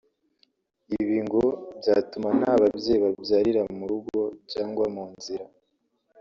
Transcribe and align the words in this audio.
ibi 0.99 1.17
ngo 1.25 1.43
byatuma 1.79 2.29
nta 2.39 2.51
babyeyi 2.61 2.99
babyarira 3.05 3.61
mu 3.77 3.83
rugo 3.91 4.19
cyangwa 4.51 4.85
mu 4.95 5.03
nzira 5.15 5.45